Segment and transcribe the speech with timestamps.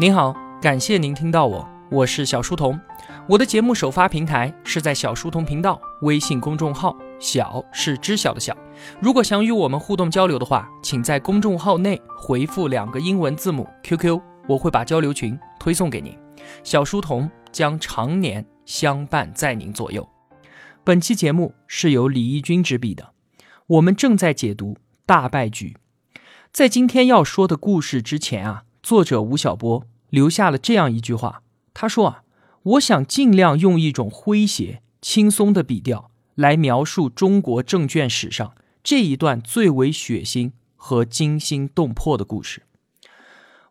[0.00, 2.78] 您好，感谢您听到我，我是小书童。
[3.28, 8.56] 我的节目首发平台是在小书童频道微信公众号，小是知晓的小。
[9.00, 16.16] 如果想与我们互动交流的话，请在公众号内回复两个英文字母 QQ，我会把交流群推送给您。
[16.62, 20.08] 小书童将常年相伴在您左右。
[20.84, 23.14] 本期节目是由李义军执笔的，
[23.66, 24.74] 我们正在解读
[25.04, 25.76] 《大败局》。
[26.52, 28.62] 在今天要说的故事之前啊。
[28.88, 31.42] 作者吴晓波留下了这样一句话，
[31.74, 32.22] 他说：“啊，
[32.62, 42.62] 我想尽量用一种诙谐、轻松的笔调来描述中国证券史上这一段最为血腥和惊心动魄的故事。”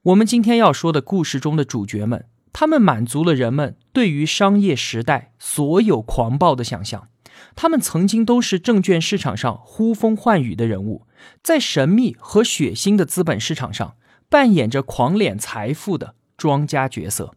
[0.05, 7.07] 我们今天要说的故事中的主角们，他们满足了人们对于商业时代所有狂暴的想象。
[7.55, 11.07] 他们曾经都是证券市场上呼风唤雨的人物，
[11.41, 13.95] 在神秘和血腥的资本市场上。
[14.29, 17.33] 扮演着狂敛财富的庄家角色，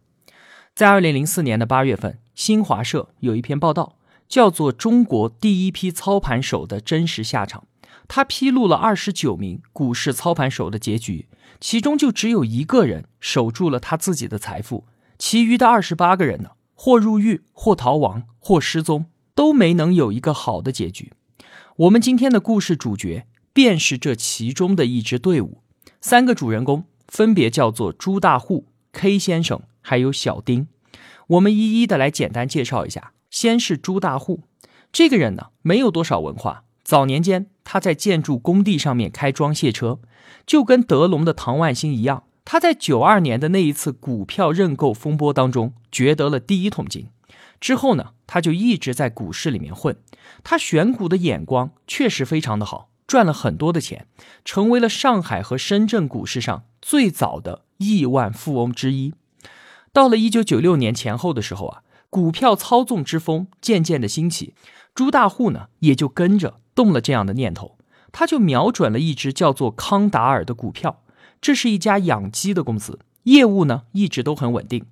[0.75, 7.61] 在二零零四年的八月份，新华社有一篇报道，叫做《中国第一批操盘手的真实下场》。
[8.07, 11.29] 他披露了二十九名股市操盘手的结局，
[11.61, 14.85] 其中就只有一个人守住了他自己的财富，
[15.17, 21.13] 其余的二十八个人呢，或入狱，或逃亡，或失踪，都没能有一个好的结局。
[21.77, 25.60] 我们今天的故事主角，便是这其中的一支队伍。
[25.99, 30.67] 三个主人公分别叫做朱大户、K 先生，还有小丁。
[31.27, 33.13] 我们一一的来简单介绍一下。
[33.29, 34.41] 先是朱大户，
[34.91, 36.65] 这个人呢没有多少文化。
[36.83, 39.99] 早年间他在建筑工地上面开装卸车，
[40.45, 42.23] 就跟德隆的唐万兴一样。
[42.43, 47.07] 他在九二年的那一次股票认购风波当中掘得了第一桶金。
[47.61, 49.95] 之后呢，他就一直在股市里面混。
[50.43, 52.89] 他选股的眼光确实非常的好。
[53.11, 54.07] 赚了很多的钱，
[54.45, 59.13] 成为了上海和深圳股市上最早的亿万富翁之一。
[59.91, 64.53] 到了一九九六年前后的时候啊，股票操纵之风渐渐的兴起，
[64.95, 67.77] 朱大户呢也就跟着动了这样的念头，
[68.13, 71.03] 他就瞄准了一只叫做康达尔的股票，
[71.41, 74.85] 这是一家养鸡的公司，业务呢一直都很稳定。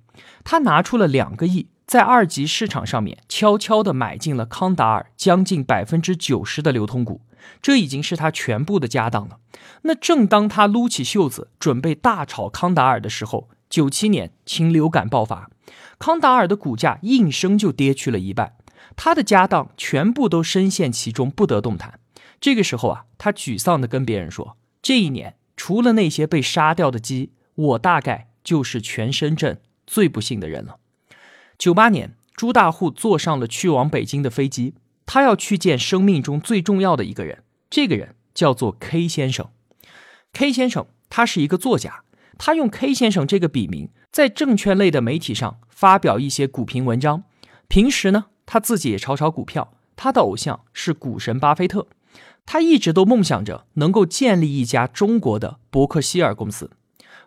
[0.44, 7.22] 他拿出了两个亿，在二级市场上面悄悄的买进了康达尔将近百分之九十的流通股。
[7.62, 9.38] 这已经是他全部的家当了。
[9.82, 15.50] 那正当他撸起袖子准备大炒康达尔的时候，九七年禽流感爆发，
[15.98, 18.54] 康达尔的股价应声就跌去了一半，
[18.96, 22.00] 他的家当全部都深陷其中，不得动弹。
[22.40, 30.76] 这个时候啊，他沮丧地跟别人说：“这一年除了那些被杀掉的鸡，我大概就是全深圳最不幸的人了。”
[31.58, 34.74] 九八年，朱大户坐上了去往北京的飞机。
[35.12, 39.50] 他要去见生命中最重要的一个人，这个人叫做 K 先生。
[40.32, 42.04] K 先生他是一个作家，
[42.38, 47.24] 他用 K 先生这个笔名在证券类的媒体上发表一些股评文章。
[47.66, 49.72] 平时呢，他自己也炒炒股票。
[49.96, 51.88] 他的偶像是股神巴菲特，
[52.46, 56.70] 他一直都梦想着能够建立一家中国的伯克希尔公司。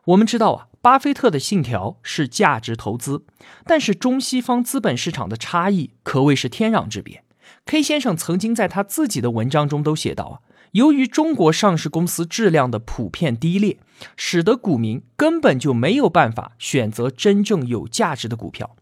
[0.05, 3.25] 我们知道啊，巴菲特的信条是价值投资，
[3.65, 7.25] 但是中西方资本市场的差异可谓是天壤之别。
[7.65, 10.35] K 先生曾经在他自己的文章中都写到啊，
[10.71, 13.77] 由于中国上市公司质量的普遍低劣，
[14.17, 18.75] 使得股民根本就没有办法选择真正有价值的股票。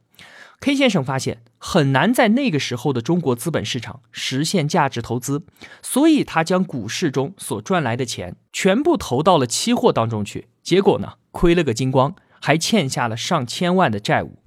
[0.60, 5.44] K 先生发现很难在那个时候的中国资本市场实现价值投资，
[5.82, 14.41] 所以他将股市中所赚来的钱全部投到了期货当中去，结果呢，亏了个精光，还欠下了上千万的债务。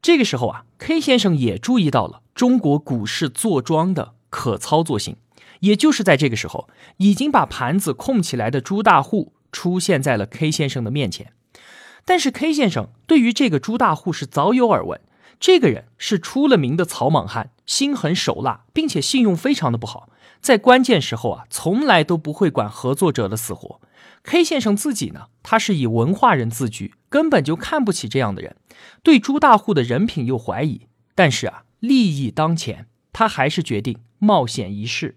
[0.00, 5.16] 这个时候啊，K 先生也注意到了中国股市坐庄的可操作性。
[5.60, 11.32] 也就是在这个时候，已经把盘子空起来的朱大户出现在了 K 先生的面前。
[12.04, 15.00] 但是 K 先生对于这个朱大户是早有耳闻，
[15.40, 20.08] 这个人是出了名的草莽汉，心狠手辣，并且信用非常的不好，
[20.40, 23.80] 在关键时候啊，从来都不会管合作者的死活。
[24.22, 28.56] K 先生自己呢，他是以文化人自居，根本就看不起这样的人，
[29.02, 30.82] 对朱大户的人品又怀疑。
[31.14, 35.16] 但是啊，利益当前，他还是决定冒险一试。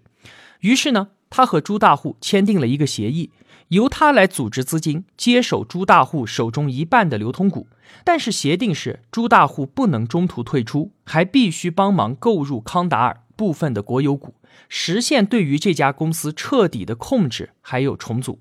[0.60, 3.30] 于是呢，他和朱大户签订了一个协议，
[3.68, 7.68] 由他来组织资金，接手朱大户手中一半的流通股。
[8.04, 14.34] 但是协定是，朱大户不能中途退出，还必须帮忙购入康达尔部分的国有股，
[14.68, 18.40] 实现对于这家公司彻底的控制还有重组。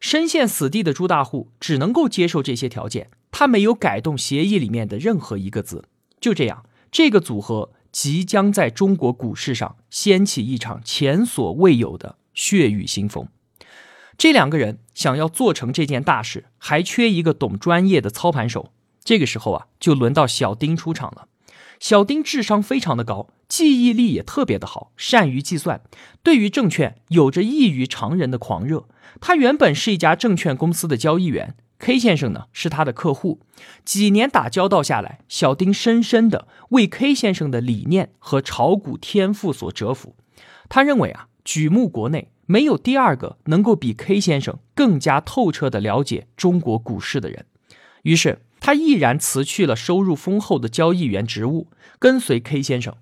[0.00, 5.84] 深陷死地的朱大户只能够接受这些条件，他没有改动协议里面的任何一个字。
[6.18, 13.28] 就这样，这个组合即将在中国股市上掀起一场前所未有的血雨腥风。
[14.16, 18.72] 这两个人想要做成这件大事，还缺一个懂专业的操盘手。
[19.04, 21.28] 这个时候啊，就轮到小丁出场了。
[21.78, 25.80] 小丁智商非常的高，记忆力也特别的好，善于计算，
[26.22, 28.86] 对于证券有着异于常人的狂热。
[29.20, 33.40] 他原本是一家证券公司的交易员，K 先生呢是他的客户。
[33.84, 40.14] 几年打交道下来，小丁深深的为 K 先生的理念和炒股天赋所折服。
[40.68, 47.46] 他认为啊，举目国内没有第二个能够比 K 先生更加透彻的了解中国股市的人。
[48.02, 48.42] 于是。
[48.62, 51.68] 他毅然辞去了收入丰厚的交易员职务，
[51.98, 52.94] 跟随 K 先生。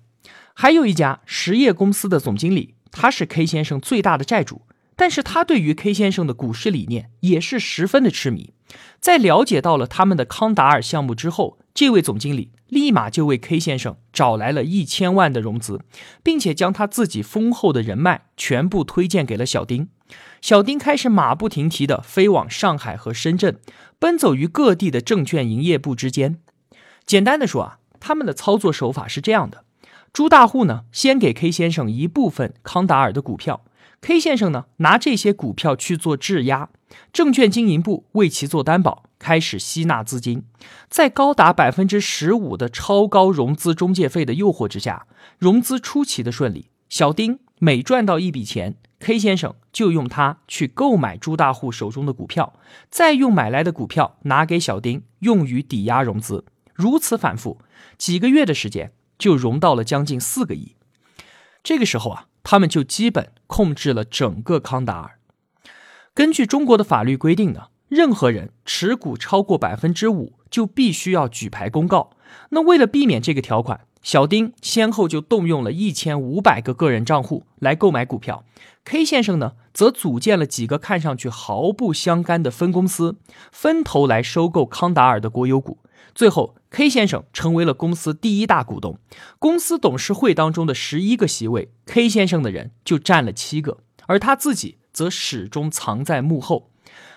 [0.53, 4.61] 还有一家实业公司的总经理，他是 K 先生最大的债主，
[4.99, 8.51] 但是他对于 K 先生的股市理念也是十分的痴迷。
[8.99, 15.79] 在了解到了他们的康达尔项目之后，这位总经理立马就为 K 先生找来了一千万的融资，
[16.21, 19.87] 并且将他自己丰厚的人脉全部推荐给了小丁。
[20.41, 23.57] 小丁开始马不停蹄地飞往上海和深圳，
[23.99, 26.39] 奔走于各地的证券营业部之间。
[27.05, 29.63] 简单的说啊，他们的操作手法是这样的：
[30.11, 33.63] 朱大户呢，先给 K 先生一部分康达尔的股票
[34.01, 36.69] ，K 先生呢拿这些股票去做质押，
[37.11, 40.45] 证券经营部为其做担保，开始吸纳资金。
[40.89, 45.07] 在高达百分之十五的超高融资中介费的诱惑之下，
[45.37, 46.69] 融资出奇的顺利。
[46.89, 48.75] 小丁每赚到一笔钱。
[49.01, 52.59] K 先生就用它去购买朱大户手中的股票，
[52.91, 56.43] 再用买来的股票拿给小丁用于抵押融资，
[56.73, 57.61] 如此反复，
[57.97, 60.75] 几个月的时间就融到了将近四个亿。
[61.63, 65.19] 这个时候啊，他们就基本控制了整个康达尔。
[66.15, 72.09] 根据中国的法律规定呢，任何人持股超过百分之五就必须要举牌公告。
[72.49, 78.43] 那为了避免这个条款，小丁先后就动用了一千五百个个人账户来购买股票
[78.83, 83.17] ，K 先生呢，则组建了几个看上去毫不相干的分公司，
[83.51, 85.77] 分头来收购康达尔的国有股。
[86.13, 88.99] 最后，K 先生成为了公司第一大股东，
[89.37, 96.71] 公司董事会当中的十一个席位，K 先生的人就占了七个，而他自己则始终藏在幕后。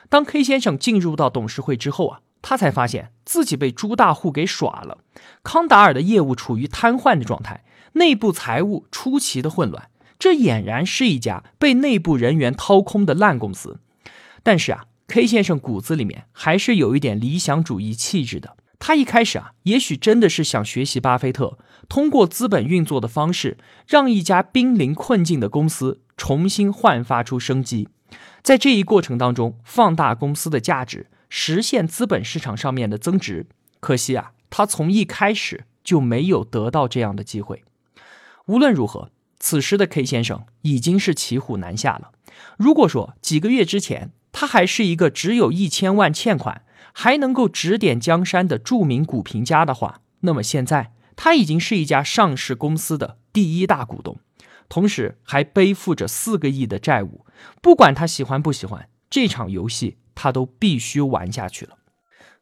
[0.09, 2.21] 当 K 先生进入到董事会之后啊。
[2.45, 4.99] 他才发现自己被朱大户给耍了，
[5.45, 7.63] 康达尔的业务处于瘫痪的状态，
[7.93, 13.79] 内部财务出奇的混乱，这俨然是一家被内部人员掏空的烂公司。
[14.43, 18.57] 但是啊，K 先生骨子里面还是有一点理想主义气质的。
[18.85, 21.57] 他一开始啊，也许真的是想学习巴菲特，
[21.89, 23.57] 通过资本运作的方式，
[23.87, 27.89] 让一家濒临困境的公司重新焕发出生机，
[28.43, 31.07] 在这一过程当中，放大公司的价值。
[31.29, 33.47] 实现资本市场上面的增值，
[33.79, 37.63] 可惜啊，他从一开始就没有得到这样的机会。
[38.47, 42.11] 无论如何，此时的 K 先生已经是骑虎难下了。
[42.59, 46.63] 如果说几个月之前他还是一个只有一千万欠款，
[46.93, 54.19] 还能够指点江山的著名股评家的话，那么现在他已经是一家上市公司的第一大股东，
[54.69, 57.27] 同时还背负着四个亿的债务。
[57.61, 59.99] 不管他喜欢不喜欢这场游戏。
[60.15, 61.79] 他都必须玩下去了。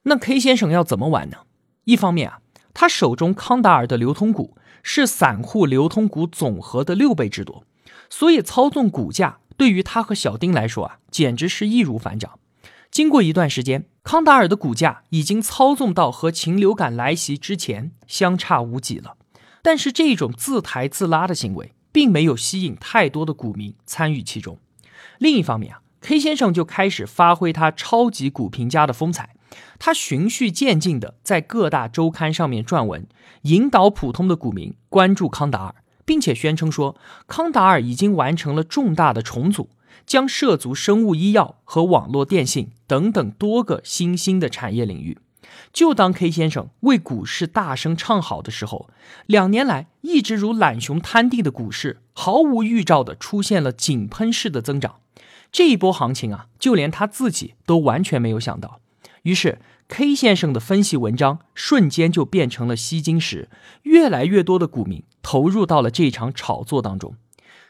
[0.03, 1.39] 那 K 先生要怎么玩呢？
[1.85, 2.41] 一方面啊，
[2.75, 7.65] 他手中康达尔的流通股是散户流通股总和的六倍之多，
[8.11, 12.41] 所以操纵股价对于他和小丁来说啊，简直是易如反掌。
[12.91, 19.17] 经过一段时间，康达尔的股价已经操纵到和禽流感来袭之前相差无几了。
[19.63, 24.59] 但是这种自抬自拉的行为，并没有吸引太多的股民参与其中。
[25.19, 25.81] 另一方面啊。
[26.03, 29.35] K 先生就开始发挥他超级股评家的风采，
[29.79, 33.07] 他循序渐进地在各大周刊上面撰文，
[33.43, 35.75] 引导普通的股民关注康达尔，
[36.07, 39.69] 并且宣称说，康达尔已经完成了重大的重组，
[40.11, 45.19] 将涉足生物医药和网络电信等等多个新兴的产业领域。
[45.73, 48.91] 就当 K 先生为股市大声唱好的时候，
[49.27, 54.97] 两年来一直如懒熊摊地的股市，毫无预兆的出现了井喷式的增长。
[55.53, 58.81] 这一波行情啊，就连他自己都完全没有想到。
[59.23, 63.49] 于是，K 先生的分析文章瞬间就变成了吸金石，
[63.85, 67.15] 越来越多的股民投入到了这场炒作当中。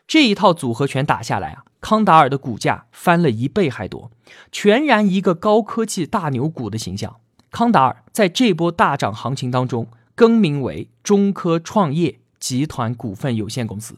[0.07, 4.11] 这一套组合拳打下来啊，康达尔的股价翻了一倍还多，
[4.53, 7.17] 全然一个高科技大牛股的形象。
[7.51, 13.97] 康达尔在这波大涨行情当中更名为中科创业集团股份有限公司。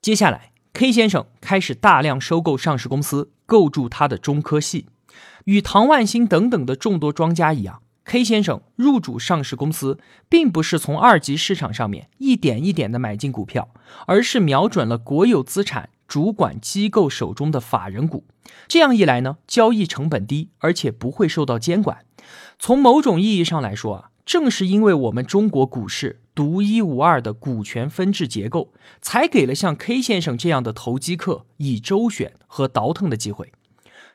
[0.00, 0.50] 接下来。
[0.74, 4.86] K 先生开始大量收购上市公司，构筑他的中科系。
[5.44, 9.98] 与唐万新等等的众多庄家一样，K 先生入主上市公司，
[10.30, 13.68] 并不是从二级市场上面一点一点的买进股票，
[14.06, 18.26] 而是瞄准了国有资产，主管机构手中的法人股。
[18.68, 22.04] 这样一来呢，交易成本低，而且不会受到监管。
[22.58, 33.50] 从某种意义上来说啊，正是因为我们中国股市独一无二的股权分置结构，才给了像 K 先生这样的投机客以周旋和倒腾的机会。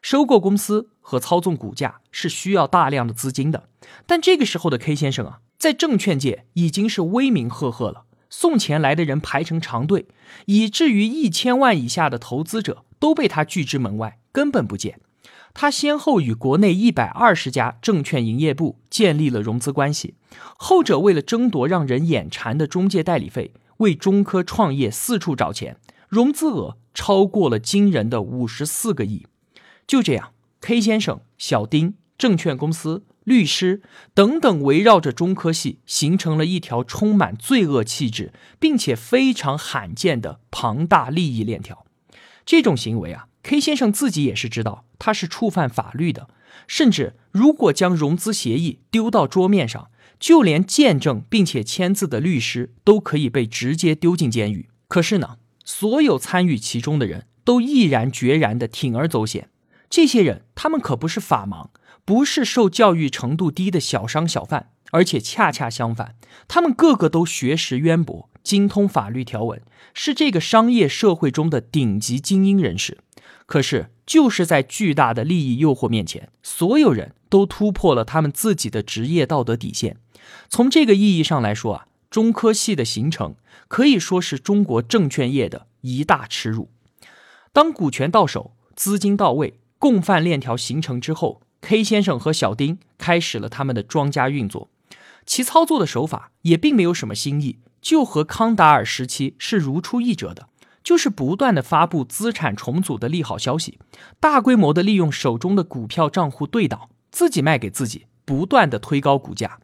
[0.03, 3.67] 收购公司和操纵股价是需要大量的资金的，
[4.05, 10.07] 但这个时候的 K 先生啊，在证券界已经是威名赫赫了，送钱来的人排成长队，
[10.46, 15.00] 以至于一千万以下的投资者都被他拒之门外，根本不见。
[15.53, 20.13] 他先后与国内一百二十家证券营业部建立了融资关系，
[20.55, 29.25] 后者为了争夺让人眼馋的中介代理费，为中科创业四处找钱，融资额超过了惊人的五十四个亿。
[29.88, 33.81] 就这样，K 先生、小丁、证券公司、律师
[34.13, 41.86] 等等，围绕着中科系形成了一条充满罪恶气质并且非常罕见的庞大利益链条。
[42.46, 43.27] 这种行为啊。
[43.43, 46.29] K 先生自己也是知道，他是触犯法律的，
[46.67, 54.69] 甚至如果将融资协议丢到桌面上，就连见证并且签字的律师都可以被直接丢进监狱。
[54.88, 59.50] 可是呢，所有参与其中的人都毅然决然地铤而走险。
[59.89, 61.69] 这些人，他们可不是法盲，
[62.07, 66.15] 不是受教育程度低的小商小贩，而且恰恰相反，
[66.47, 69.61] 他们个个都学识渊博，精通法律条文，
[69.93, 72.99] 是这个商业社会中的顶级精英人士。
[73.45, 79.97] 可是，就是在巨大的利益诱惑面前，所有人都突破了他们自己的职业道德底线。
[80.47, 83.35] 从这个意义上来说啊，中科系的形成
[83.67, 86.69] 可以说是中国证券业的一大耻辱。
[87.51, 94.69] 当股权到手、资金到位、共犯链条形成之后，K 先生和小丁开始了他们的庄家运作。
[95.25, 100.49] 其操作的手法也并没有什么新意，就和康达尔时期是如出一辙的。
[100.83, 103.77] 就是不断的发布资产重组的利好消息，
[104.21, 109.59] 大规模的利用手中的股票账户对倒，自己卖给自己，不断的推高股价。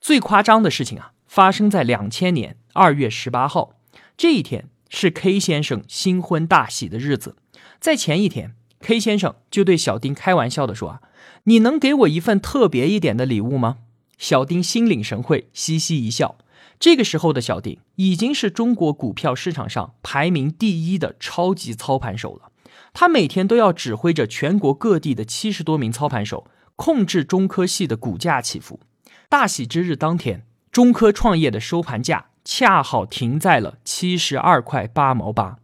[0.00, 3.76] 最夸张的事情啊，发生在两千年二月十八号，
[4.16, 7.36] 这一天是 K 先生新婚大喜的日子。
[7.78, 11.00] 在前一天，K 先生就对小丁开玩笑的说啊
[11.44, 13.78] ：“你能给我一份特别一点的礼物吗？”
[14.18, 16.36] 小丁心领神会，嘻嘻一笑。
[16.80, 22.50] 这个时候的小丁已经是中国股票市场上排名第一的超级操盘手了。
[22.92, 28.80] 他每天都要指挥着全国各地的七十多名操盘手，控制中科系的股价起伏。
[29.28, 35.58] 大喜之日当天，中科创业的收盘价恰好停在了七十二块八毛八。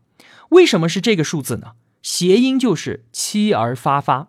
[0.50, 1.72] 为什么是这个数字呢？
[2.04, 4.28] 谐音就是妻儿发发。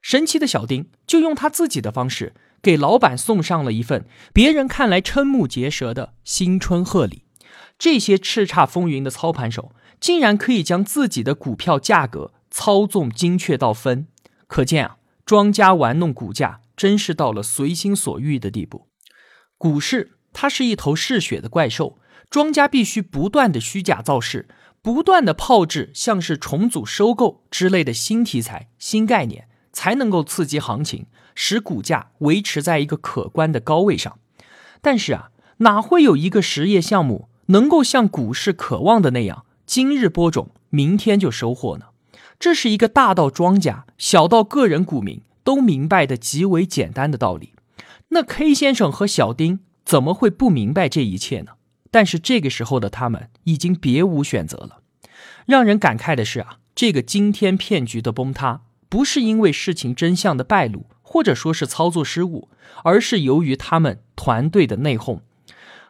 [0.00, 2.32] 神奇的小丁就用他自己的方式。
[2.62, 7.22] 给老板送上了一份别人看来瞠目结舌的新春贺礼。
[7.78, 14.08] 这些叱咤风云的操盘手竟然可以将自己的股票价格操纵精确到分，
[14.48, 18.88] 可见啊，庄家玩弄股价真是到了随心所欲的地步。
[19.56, 24.48] 股市它是一头嗜血的怪兽，庄家必须不断的虚假造势，
[24.86, 31.06] 不断的炮制像是重组、收购之类的新题材、新概念，才能够刺激行情。
[31.34, 34.20] 使股价维持在一个可观的高位上，
[34.80, 41.86] 但是啊，哪会有一个实业项目能够像股市渴望的那样，今日播种，明天就收获呢？
[42.38, 47.54] 这是一个大到庄家，小到个人股民都明白的极为简单的道理。
[48.10, 51.54] 那 K 先生和小丁怎么会不明白这一切呢？
[51.90, 54.82] 但是这个时候的他们已经别无选择了。
[55.46, 60.86] 让人感慨的是啊，这个惊天骗局的崩塌，不是因为事情真相的败露。
[61.08, 62.50] 或者说是操作失误，
[62.82, 65.20] 而是由于他们团队的内讧。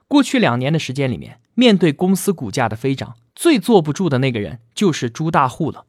[0.07, 5.87] 过去两年的时间里面，面对公司股价的飞涨，最坐不住的那个人就是朱大户了。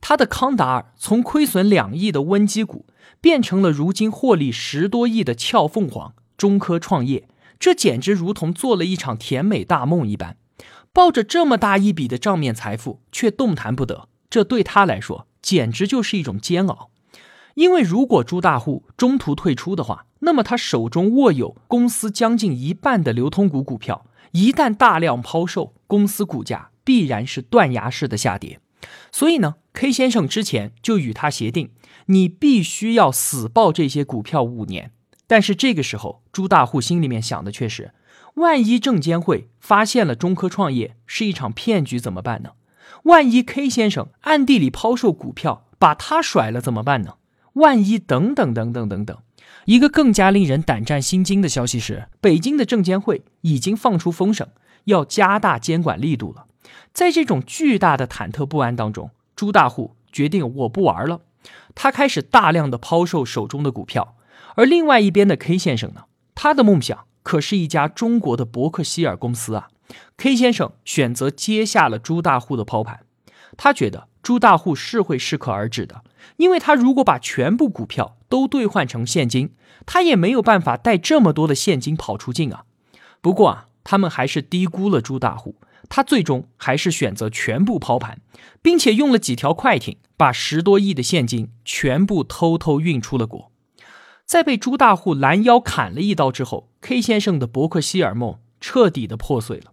[0.00, 2.86] 他的康达尔从亏损两亿的温基股，
[3.20, 7.28] 变成了如今获利十多亿的俏凤凰中科创业，
[7.60, 10.36] 这简直如同做了一场甜美大梦一般。
[10.92, 16.90] 抱着这么大一笔的账面财富，却动弹不得，这对他来说简直就是一种煎熬。
[17.54, 28.58] 因为如果朱大户中途退出的话，那么他手中握有公司将近一半的流通股股票，一旦大量抛售，公司股价必然是断崖式的下跌。
[29.12, 31.70] 所以呢，K 先生之前就与他协定，
[32.06, 34.92] 你必须要死抱这些股票五年。
[35.30, 37.92] 但是这个时候，朱大户心里面想的却是：
[38.34, 42.54] 万一证监会发现了中科创业是一场骗局怎么办呢？
[43.04, 47.14] 万一 K 先生暗地里抛售股票把他甩了怎么办呢？
[47.52, 49.16] 万一等等等等等等，
[49.66, 54.48] 一个更加令人胆战心惊的消息是，北京的证监会已经放出风声，
[54.86, 56.46] 要加大监管力度了。
[56.92, 61.20] 在这种巨大的忐忑不安当中，朱大户决定我不玩了，
[61.76, 64.16] 他开始大量的抛售手中的股票。
[64.56, 66.04] 而另外一边的 K 先生呢，
[66.34, 69.68] 他的梦想可是一家中国的伯克希尔公司啊。
[70.16, 73.00] K 先生选择接下了朱大户的抛盘，
[73.56, 76.04] 他觉得朱大户是会适可而止的，
[76.36, 79.54] 因为他如果把全部股票都兑换成现金，
[79.86, 82.64] 他也没有办法带这么多的现金跑出境啊。
[83.20, 85.56] 不过啊，他们还是低估了朱大户，
[85.88, 88.20] 他最终还是选择全部抛盘，
[88.62, 93.49] 并且用了几条快艇，把十多亿的现金全部偷偷运出了国。
[94.30, 99.72] 在被朱大户拦腰砍了一刀之后，K 先生的伯克希尔梦彻底的破碎了。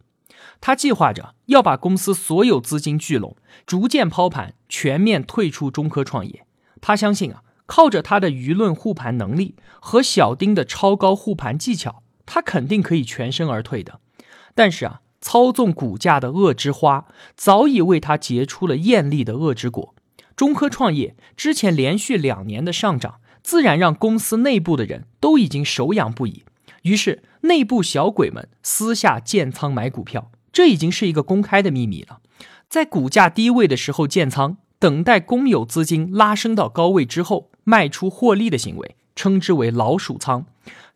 [0.60, 3.38] 他计划着要把公司所有资金聚拢，
[3.68, 6.48] 逐渐抛盘，全面退出中科创业。
[6.82, 14.00] 他相信啊，靠着他的舆论护盘能力和小丁的超高护盘技巧，他肯定可以全身而退的。
[14.56, 19.94] 但是啊，操纵股价的恶之花早已为他结出了艳丽的恶之果。
[20.36, 26.44] 中科创业之前连续两年的上涨，自然让公司内部的人都已经手痒不已。
[26.82, 30.30] 于是，内部小鬼们私下建仓买股票。
[30.52, 32.20] 这已经是一个公开的秘密了，
[32.68, 40.46] 在股价低位的时候建仓，等待公有资金拉升到高位之后卖出获利的行为，称之为老鼠仓。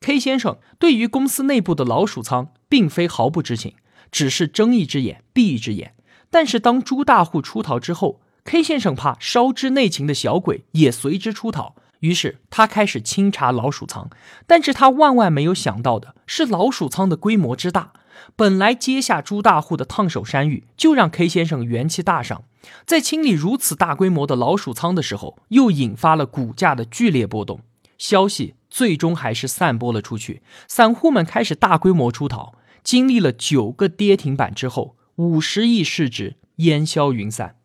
[0.01, 3.75] K 先生对于公司内部的老鼠仓并非毫不知情，
[4.12, 5.93] 只是睁一只眼闭一只眼。
[6.29, 14.12] 但是当朱大户出逃之后，K 先生怕烧知内情的小鬼也随之出逃，于是他开始清查老鼠仓。
[14.46, 17.93] 但是他万万没有想到的是，老鼠仓的规模之大。
[18.36, 22.43] 本来接下朱大户的烫手山芋，就让 K 先生元气大伤。
[22.86, 27.62] 在清理如此大规模的老鼠仓的时候，又引发了股价的剧烈波动。
[27.98, 32.53] 消息最终还是散播了出去，散户们开始大规模出逃。
[32.84, 37.55] 经历了九个跌停板之后，五十亿市值烟消云散。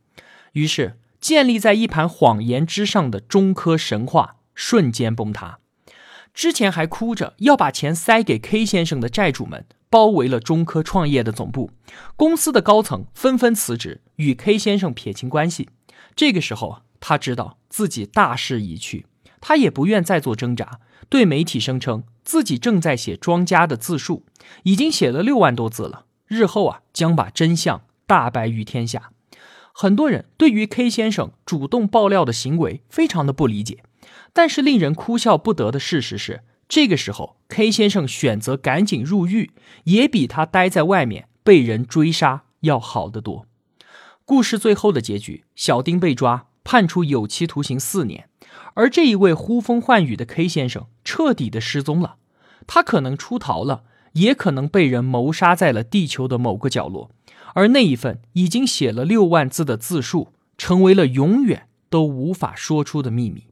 [0.52, 5.58] 于是，建立在一盘谎言之上的中科神话瞬间崩塌。
[6.32, 9.66] 之前还哭着要把钱塞给 K 先生的债主们。
[9.90, 11.72] 包围了中科创业的总部，
[12.14, 15.68] 公司的高层纷纷辞职，与 K 先生撇清关系。
[16.14, 19.06] 这个时候，他知道自己大势已去，
[19.40, 24.24] 他也不愿再做挣扎，对媒体声称自己正在写庄家的自述，
[24.62, 29.10] 已经写了六万多字了，日后啊将把真相大白于天下。
[29.78, 33.82] 很多人对于 K 先生主动爆料的行为非常的不理解，
[34.32, 36.40] 但是令人哭笑不得的事实是。
[36.66, 39.50] 这个时候，K 先生选择赶紧入狱，
[39.84, 43.46] 也比他待在外面被人追杀要好得多。
[44.24, 48.30] 故事最后的结局，小丁被抓，判处有期徒刑四年，
[48.72, 52.16] 而这一位呼风唤雨的 K 先生彻底的失踪了。
[52.66, 53.82] 他可能出逃了，
[54.14, 57.10] 也可能被人谋杀在了地球的某个角落，
[57.56, 63.44] 而那一份已经写了六万字的自述，成为了永远都无法说出的秘密。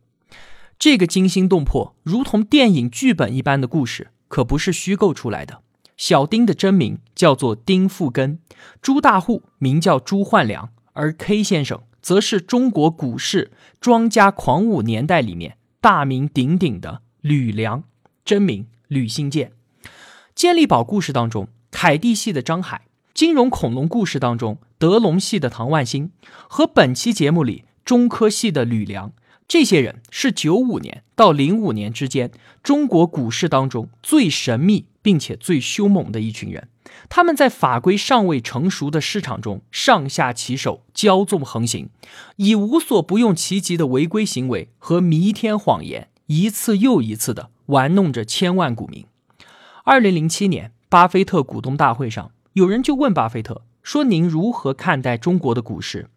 [0.78, 5.62] 这个惊心动魄、如同电影剧本一般的故事，可不是虚构出来的。
[5.96, 8.40] 小丁的真名叫做丁富根，
[8.82, 17.84] 朱大户名叫朱焕良，而 K 先生则是中国股市庄家狂舞年代里面大名鼎鼎的吕梁，
[18.22, 19.52] 真名吕新建。
[20.34, 22.82] 健力宝故事当中，凯蒂系的张海；
[23.14, 26.10] 金融恐龙故事当中，德隆系的唐万新，
[26.48, 29.12] 和本期节目里中科系的吕梁。
[29.46, 36.68] 这些人是九五年到零五年之间中国股市当中最神秘并且最凶猛的一群人。
[37.08, 41.90] 他们在法规尚未成熟的市场中上下其手，骄纵横行，
[42.34, 49.06] 以无所不用其极的违规行为和弥天谎言，一次又一次的玩弄着千万股民。
[49.84, 56.08] 二零零七年，巴菲特股东大会上，有人就问巴菲特说：“您如何看待中国的股市？”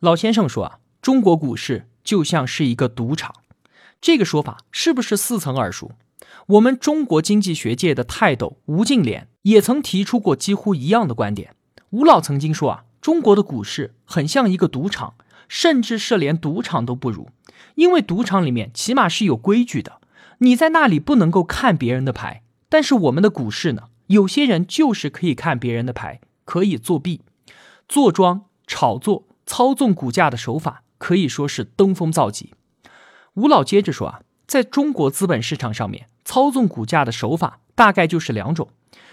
[0.00, 3.34] 老先生说：“啊，中国股市。”就像是一个赌场，
[4.00, 5.92] 这个说法是不是似曾耳熟？
[6.46, 11.54] 我们中国经济学界的泰斗吴敬琏也曾提出过几乎一样的观点。
[11.90, 15.16] 吴老曾经说啊，中国的股市很像一个赌场，
[15.48, 17.28] 甚至是连赌场都不如，
[17.74, 20.00] 因为赌场里面起码是有规矩的，
[20.38, 22.42] 你在那里不能够看别人的牌。
[22.70, 27.22] 但是我们的股市呢，有些人就是可以看别人的牌，可以作弊、
[27.88, 30.82] 坐庄、炒作、操纵股价的手法。
[31.00, 32.52] 可以说是登峰造极。
[33.34, 38.70] 吴老接着说啊，在中国资本市场上面，操纵股价的手法大概就是两种：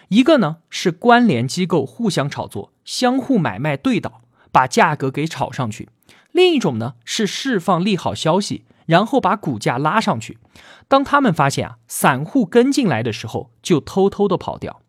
[0.07, 5.85] 一个呢是关联机构互相炒作，相互买卖对倒，把价格给炒上去；
[6.31, 10.39] 另一种呢是释放利好消息，然后把股价拉上去。
[10.87, 14.81] 当他们发现啊散户跟进来的时候，就偷偷的跑掉。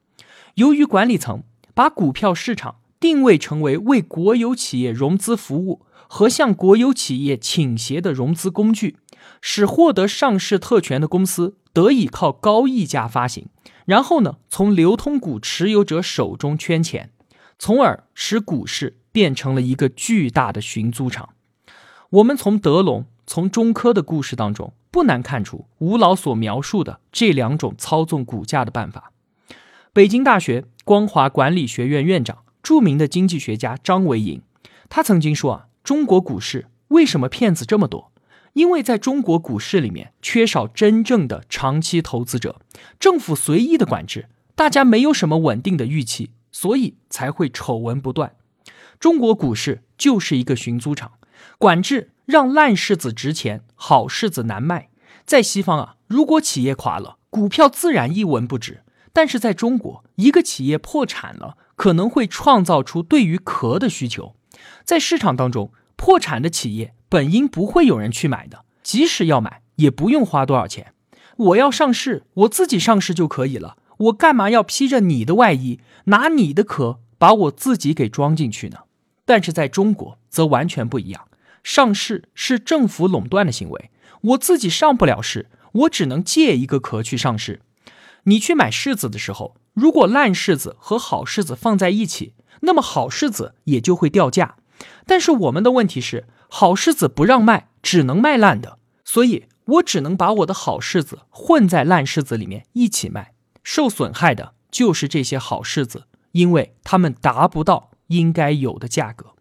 [0.57, 1.43] 由于管理层
[1.75, 8.97] 把股票市场定位成为为国有企业融资服务和向国有企业倾斜的融资工具，
[9.43, 13.49] 使获得上市特权的公司得以靠高溢价发行，
[13.85, 17.11] 然后呢，从流通股持有者手中圈钱，
[17.59, 21.31] 从而使股市变成了一个巨大的寻租场。
[22.09, 29.13] 我们从德隆、从中科的故事当中，不难看出吴老所描述的这两种操纵股价的办法。
[29.97, 32.45] 北京大学光华管理学院院长。
[32.63, 34.43] 著名的经济学家张维迎，
[34.91, 38.13] 他曾经说啊，中国股市为什么骗子这么多？
[38.53, 42.61] 因为在中国股市里面缺少真正的长期投资者，
[43.01, 48.35] 政府随意的管制，大家没有什么稳定的预期，所以才会丑闻不断。
[49.01, 51.13] 中国股市就是一个寻租场，
[51.57, 54.91] 管制让烂柿子值钱，好柿子难卖。
[55.25, 58.83] 在西方啊，如果企业垮了，股票自然一文不值；
[59.17, 61.57] 但是在中国，一个企业破产了。
[61.75, 64.35] 可能会创造出对于壳的需求，
[64.85, 70.93] 在市场当中，破产的企业本应不会有人去买的，即使要买，也不用花多少钱。
[71.37, 78.81] 我要上市，我自己上市就可以了，我干嘛要披着你的外衣，拿你的壳把我自己给装进去呢？
[79.25, 81.29] 但是在中国则完全不一样，
[81.63, 83.91] 上市是政府垄断的行为，
[84.23, 87.61] 我自己上不了市，我只能借一个壳去上市。
[88.27, 89.57] 你去买柿子的时候。
[89.73, 94.57] 如果烂柿子和好柿子放在一起，那么好柿子也就会掉价。
[95.05, 103.35] 但是我们的问题是，好柿子不让卖，只能卖烂的，所以我只能把我的好柿子混在烂柿子里面一起卖。
[103.63, 109.35] 受损害的就是这些好柿子，因为它们达不到应该有的价格。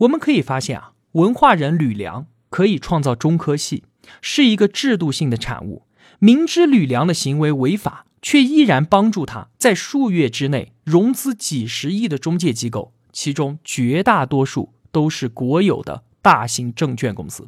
[0.00, 3.84] 我们可以发现啊，文化人吕梁可以创造中科系，
[4.20, 5.86] 是一个制度性的产物。
[6.18, 8.04] 明知吕梁的行为违法。
[8.20, 17.46] 却依然帮助他在数月之内融资几十亿的中介机构，其中绝大多数都是国有的大型证券公司。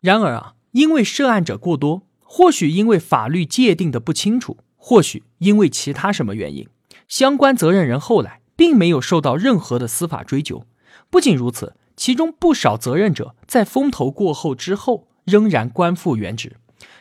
[0.00, 6.68] 然而啊，因为涉案者过多，或许因为法律界定的不清楚，或许因为其他什么原因，
[7.08, 10.64] 相关责任人后来并没有受到任何的司法追究。
[11.10, 16.56] 不仅如此，其中不少责任者在风头过后之后仍然官复原职。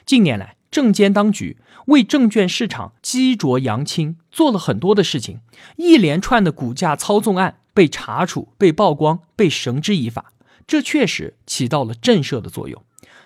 [0.06, 5.40] 近年来，证监当局为证券市场激浊扬清做了很多的事情，
[5.78, 10.34] 一连串的股价操纵案被查处、被曝光、被绳之以法，
[10.68, 12.84] 这确实起到了震慑的作用。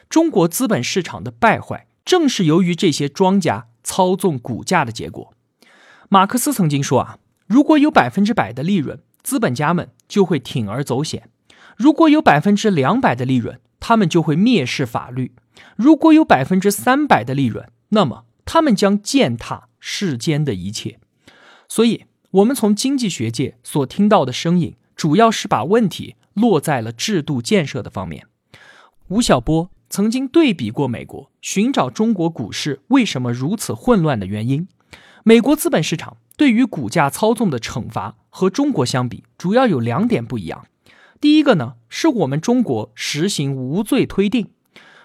[0.10, 5.34] 中国资本市场的败坏，正是由于这些庄家操纵股价的结果。
[6.08, 11.24] 马克思曾经说啊，如果有百分之百的利润，资本家们就会铤而走险；
[11.76, 15.34] 如果有百分之两百的利润，他们就会蔑视法律。
[15.76, 21.00] 如果有百分之三百的利润，那么他们将践踏世间的一切。
[21.68, 28.26] 所以，我们从经济学界所听到的声音，主要是把问题落在了制度建设的方面。
[29.10, 34.70] 吴晓波曾经对比过美国，寻找中国股市为什么如此混乱的原因。
[35.26, 40.66] 美国资本市场对于股价操纵的惩罚和中国相比，主要有两点不一样。
[41.24, 44.50] 第一个呢，是我们中国实行无罪推定。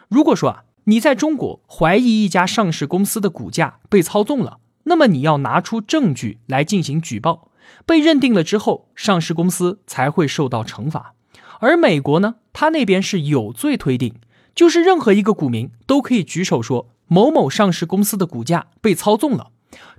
[0.09, 7.53] 如果说啊，你在中国怀疑一家上市公司的股价被操纵了，那么你要拿出证据来进行举报，
[7.87, 11.15] 被认定了之后，上市公司才会受到惩罚。
[11.61, 14.17] 而美国呢，它那边是有罪推定，
[14.57, 19.53] 就是任何一个股民都可以举手说某某上市公司的股价被操纵了，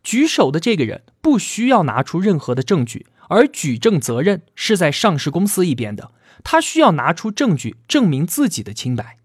[0.03, 6.11] 举手的这个人不需要拿出任何的证据，而举证责任是在上市公司一边的，
[6.43, 9.17] 他需要拿出证据证明自己的清白。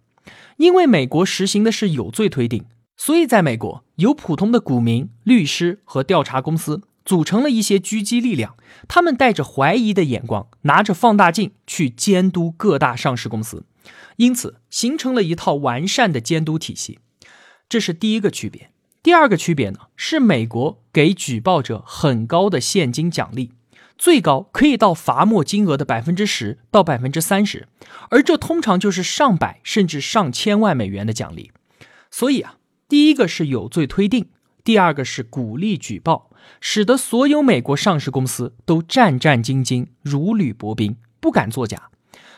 [0.56, 2.64] 因为美国实行的是有罪推定，
[2.96, 8.54] 所以在美国有普通的股民、律师和调查公司组成了一些狙击力量，
[8.86, 13.66] 他们带着怀疑的眼光，拿着放大镜去监督各大上市公司，
[14.16, 17.00] 因此形成了一套完善的监督体系。
[17.68, 18.70] 这是第一个区别。
[19.02, 23.52] 第二个区别呢，是美国给举报者很高的现金奖励。
[23.96, 27.68] 最高可以到罚没金额的百分之十到百分之三十，
[28.10, 31.52] 而这通常就是上百甚至上千万美元的奖励。
[32.10, 32.56] 所以啊，
[32.88, 34.26] 第一个是有罪推定，
[34.62, 36.30] 第二个是鼓励举报，
[36.60, 41.90] 使得所有美国上市公司都战战兢兢、如履薄冰，不敢作假。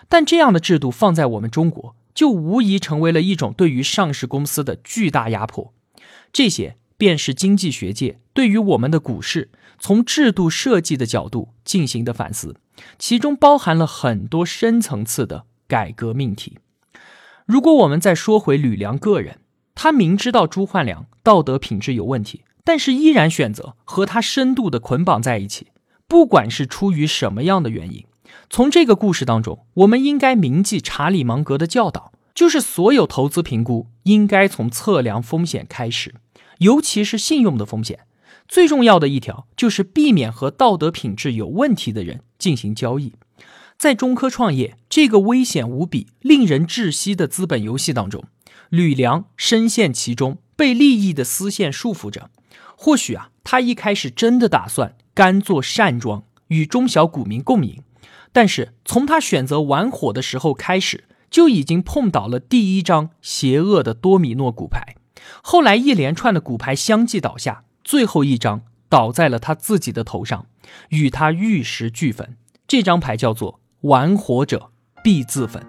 [0.08, 5.74] 但这样的制度放在我们中国，就无疑成为了一种对于上市公司的巨大压迫。
[6.32, 9.50] 这些便是经济学界对于我们的股市。
[9.78, 12.56] 从制度设计的角度进行的反思，
[12.98, 16.58] 其中包含了很多深层次的改革命题。
[17.44, 19.38] 如果我们再说回吕梁个人，
[19.74, 25.66] 他明知道朱焕良道德品质有问题，但是依然选择和他深度的捆绑在一起，
[26.08, 28.06] 不管是出于什么样的原因，
[28.48, 36.14] 从这个故事当中，我们应该铭记查理芒格的教导，就是所有投资评估应该从测量风险开始，
[36.58, 38.00] 尤其是信用的风险。
[38.48, 43.12] 最重要的一条就是避免和道德品质有问题的人进行交易。
[43.76, 48.24] 在中科创业这个危险无比、令人窒息的资本游戏当中，
[48.70, 52.30] 吕梁深陷其中，被利益的丝线束缚着。
[52.76, 57.82] 或许啊，他一开始真的打算甘做善庄，与中小股民共赢。
[58.32, 64.95] 但是从他选择玩火的时候开始，就已经碰倒了第一张邪恶的多米诺骨牌。
[65.42, 67.64] 后来一连串的骨牌相继倒下。
[67.84, 70.46] 最后一张倒在了他自己的头上，
[70.88, 72.36] 与他玉石俱焚。
[72.66, 74.72] 这张牌叫做“玩火者
[75.04, 75.64] 必自焚”。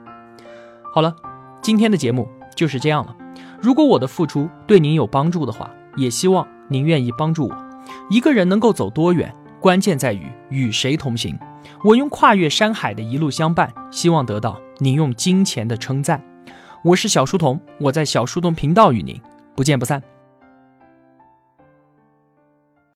[0.91, 1.15] 好了，
[1.61, 3.15] 今天的节目就是这样了。
[3.61, 7.55] 如果我的付出对您有帮助的话，也希望您愿意帮助我。
[8.09, 9.31] 一个人能够走多远，
[9.61, 11.37] 关键在于与谁同行。
[11.83, 16.23] 我用跨越山海的一路相伴，希望得到您用金钱的称赞。
[16.83, 19.21] 我是小书童，我在小书童频道与您
[19.57, 20.16] 不见不散。